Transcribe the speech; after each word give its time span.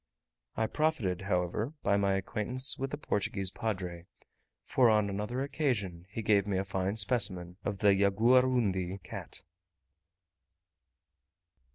I 0.57 0.65
profited, 0.65 1.21
however, 1.21 1.73
by 1.83 1.95
my 1.95 2.15
acquaintance 2.15 2.75
with 2.75 2.89
the 2.89 2.97
Portuguese 2.97 3.51
padre, 3.51 4.07
for 4.65 4.89
on 4.89 5.11
another 5.11 5.43
occasion 5.43 6.07
he 6.09 6.23
gave 6.23 6.47
me 6.47 6.57
a 6.57 6.65
fine 6.65 6.95
specimen 6.95 7.57
of 7.63 7.77
the 7.77 7.89
Yagouaroundi 7.89 9.03
cat. 9.03 9.43